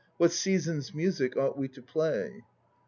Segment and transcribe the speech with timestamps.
[0.17, 2.41] What season's music 2 ought we to play?